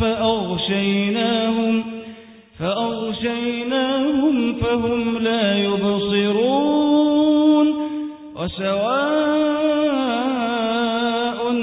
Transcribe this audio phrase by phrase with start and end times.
[0.00, 1.84] فأغشيناهم
[2.58, 6.66] فأغشيناهم فهم لا يبصرون.
[8.36, 8.96] وسواء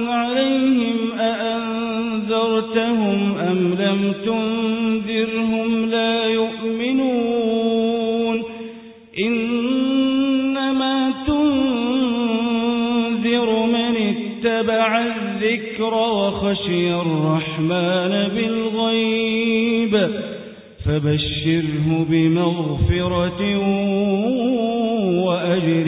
[0.10, 1.78] عليهم أأنذرتهم
[3.38, 4.63] أم لم تنذرهم
[16.54, 20.10] وخشي الرحمن بالغيب
[20.86, 23.58] فبشره بمغفرة
[25.26, 25.88] وأجر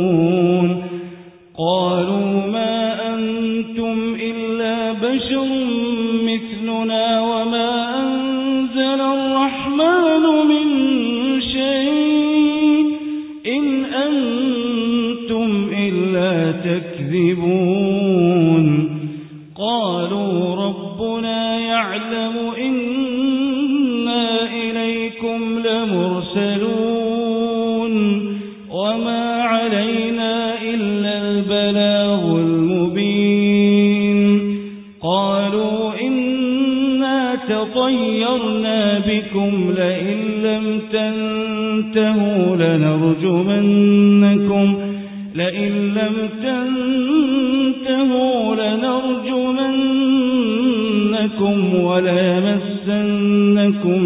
[53.91, 54.03] وليمسنكم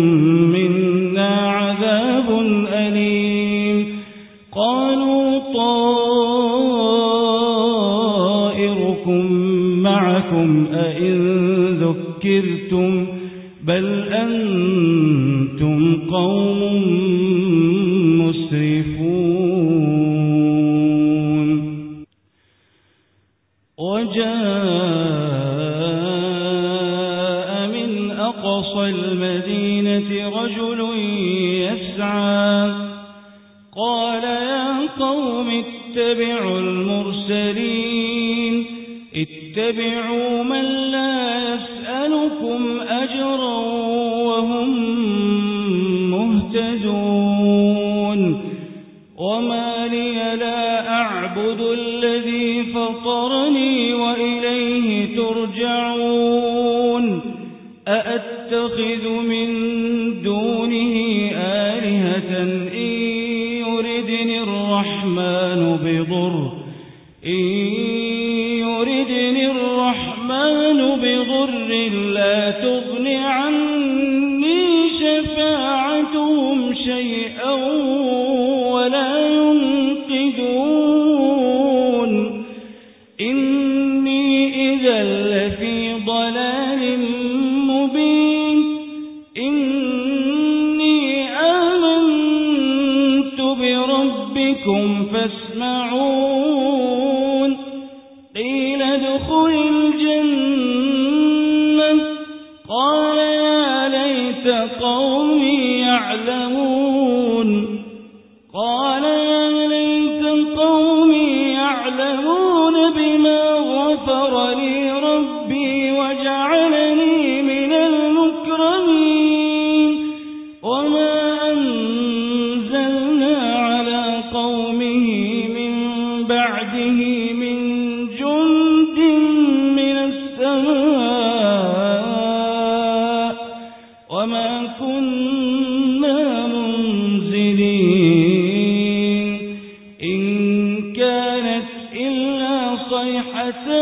[0.51, 2.29] منا عذاب
[2.73, 3.87] أليم.
[4.51, 6.11] قالوا طائركم
[9.83, 11.15] معكم أئن
[11.81, 13.05] ذكرتم
[13.63, 14.94] بل أنتم
[35.97, 38.65] اتبعوا المرسلين.
[39.15, 43.57] اتبعوا من لا يسألكم أجرا
[44.27, 44.69] وهم
[46.11, 47.75] مهتدون.
[49.19, 54.44] وما لي لا أعبد الذي فطرني وإليه
[72.93, 73.24] لا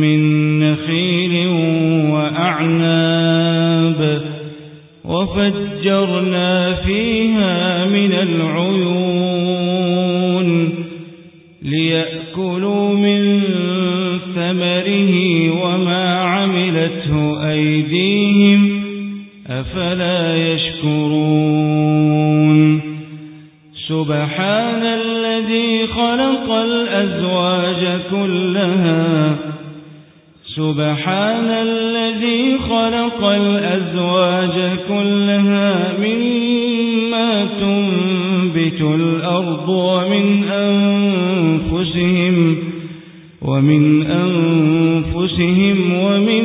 [0.00, 0.20] من
[0.60, 1.48] نخيل
[2.12, 4.00] وأعناب
[5.04, 9.09] وفجرنا فيها من العيون
[36.00, 42.56] مما تنبت الأرض ومن أنفسهم
[43.42, 46.44] ومن أنفسهم ومن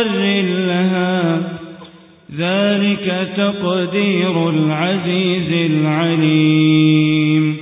[0.00, 1.42] مقر لها
[2.38, 7.56] ذلك تقدير العزيز العليم.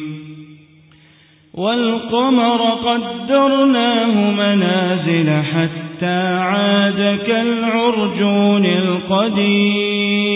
[1.55, 10.28] والقمر قدرناه منازل حتى عاد كالعرجون القديم.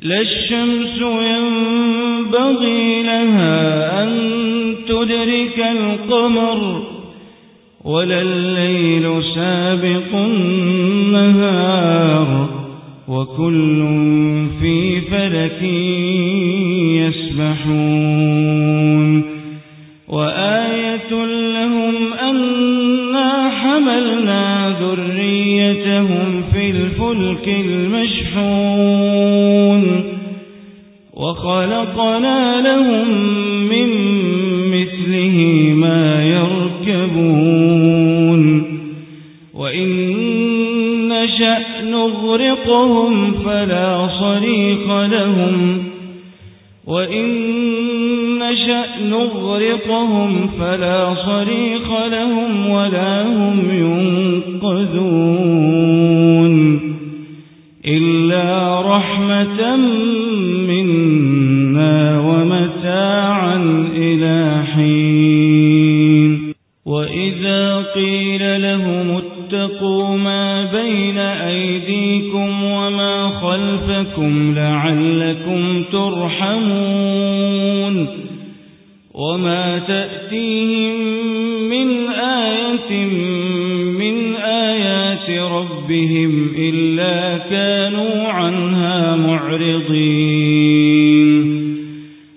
[0.00, 4.10] لا الشمس ينبغي لها أن
[4.88, 6.82] تدرك القمر
[7.86, 10.14] ولا الليل سابق
[11.14, 11.68] النهار
[13.08, 13.86] وكل
[14.60, 15.62] في فلك
[17.86, 19.22] يسبحون.
[20.08, 21.12] وآية
[21.54, 29.06] لهم أنا حملنا ذريتهم في الفلك المشحون.
[31.14, 33.25] وخلقنا لهم
[42.66, 45.84] يسوقهم فلا صريق لهم
[46.86, 47.28] وإن
[48.38, 53.70] نشأ نغرقهم فلا صريق لهم ولا هم
[54.62, 55.26] ينقذون
[57.86, 60.15] إلا رحمة من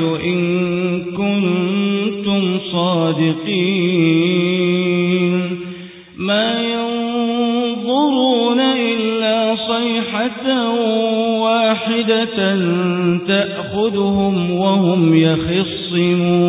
[0.00, 3.76] الوعد إن كنتم صادقين.
[6.18, 10.70] ما ينظرون إلا صيحة
[11.40, 12.56] واحدة
[13.28, 16.46] تأخذهم وهم يخصمون.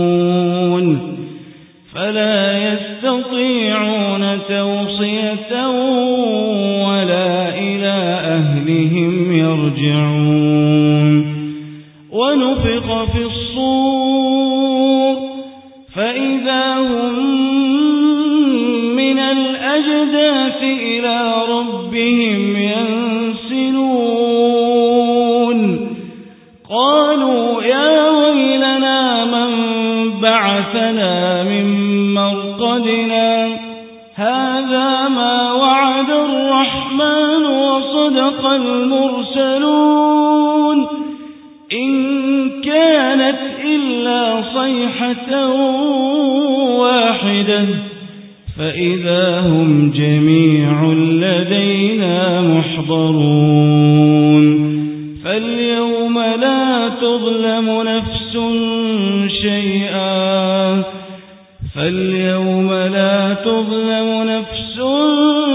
[1.94, 5.68] فلا يستطيعون توصية
[21.97, 22.56] ربهم
[57.58, 58.38] تظلم نفس
[59.42, 60.84] شيئا
[61.76, 65.47] فاليوم لا تظلم نفس شيئا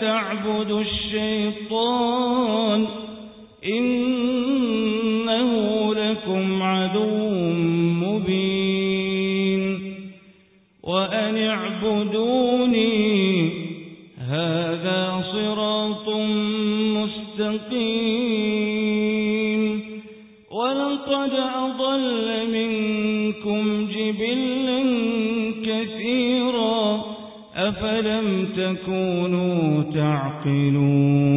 [0.00, 2.86] تعبدوا الشيطان
[3.64, 5.50] إنه
[5.94, 7.30] لكم عدو
[8.04, 9.62] مبين
[10.82, 12.96] وأن اعبدوني
[14.18, 16.08] هذا صراط
[16.96, 18.05] مستقيم
[28.06, 31.36] أفلم تكونوا تعقلون.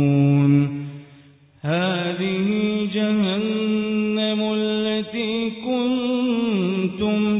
[1.62, 2.48] هذه
[2.94, 7.40] جهنم التي كنتم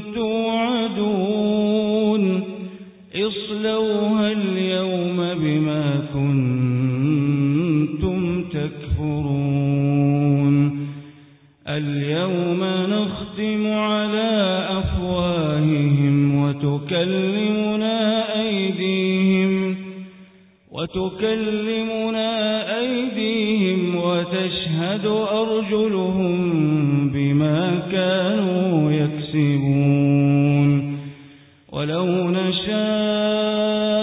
[32.42, 34.00] نشاء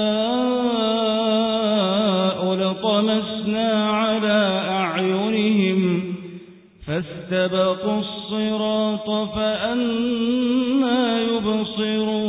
[2.54, 5.80] لطمسنا على أعينهم
[6.86, 12.25] فاستبقوا الصراط فأنا يبصرون.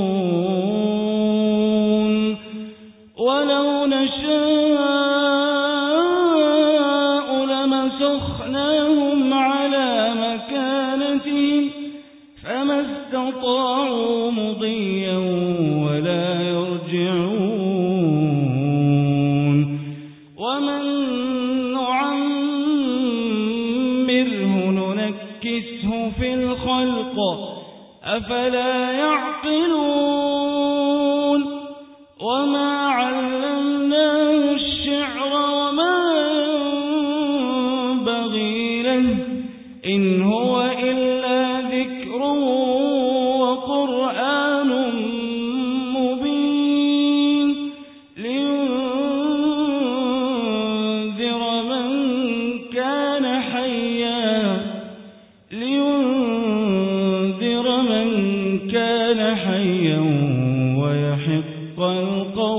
[25.45, 27.15] ننكسه في الخلق
[28.03, 30.26] أفلا يعقلون
[59.07, 59.99] كان حيا
[60.77, 62.56] ويحق القول.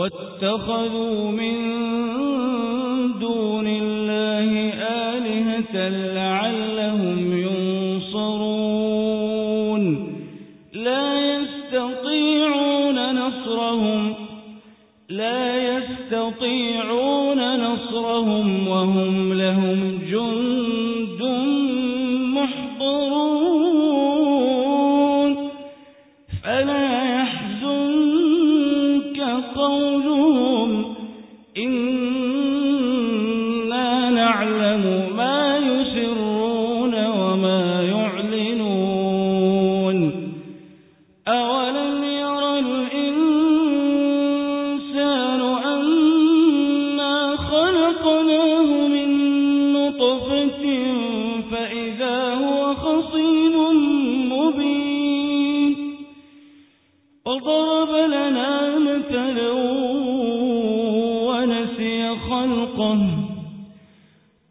[0.00, 1.56] واتخذوا من
[3.20, 4.72] دون الله
[5.14, 6.69] آلهة لعلهم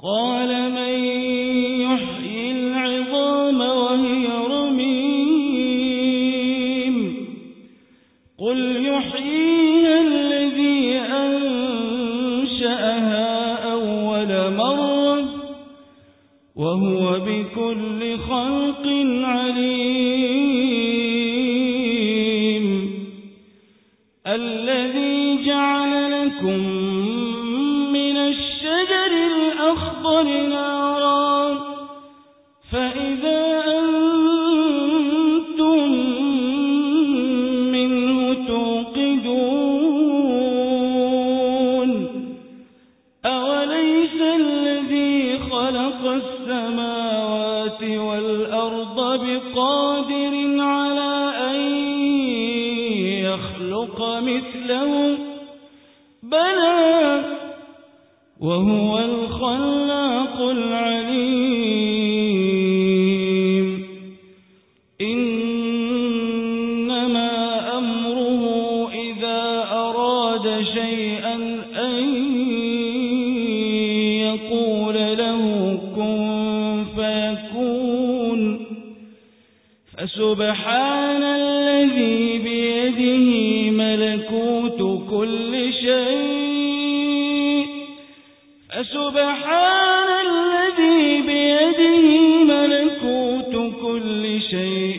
[0.03, 1.03] قال من
[1.81, 4.95] يحيي العظام وهي رميم
[8.37, 10.99] قل يحييها الذي
[11.99, 12.83] أنشأها
[13.71, 15.23] أول مرة
[16.55, 18.87] وهو بكل خلق
[19.23, 20.18] عليم
[70.79, 71.35] شيئا
[71.75, 72.03] أن
[74.21, 75.41] يقول له
[75.95, 78.65] كن فيكون.
[79.97, 83.27] فسبحان الذي بيده
[83.71, 87.65] ملكوت كل شيء.
[88.69, 92.05] فسبحان الذي بيده
[92.43, 94.98] ملكوت كل شيء.